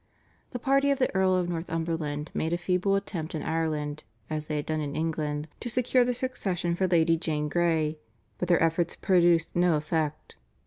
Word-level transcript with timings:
The 0.49 0.57
party 0.57 0.89
of 0.89 0.97
the 0.97 1.13
Earl 1.13 1.35
of 1.35 1.47
Northumberland 1.47 2.31
made 2.33 2.53
a 2.53 2.57
feeble 2.57 2.95
attempt 2.95 3.35
in 3.35 3.43
Ireland, 3.43 4.03
as 4.31 4.47
they 4.47 4.55
had 4.55 4.65
done 4.65 4.81
in 4.81 4.95
England, 4.95 5.47
to 5.59 5.69
secure 5.69 6.03
the 6.03 6.11
succession 6.15 6.73
for 6.73 6.87
Lady 6.87 7.17
Jane 7.17 7.47
Grey, 7.49 7.99
but 8.39 8.47
their 8.47 8.63
efforts 8.63 8.95
produced 8.95 9.55
no 9.55 9.75
effect. 9.75 10.37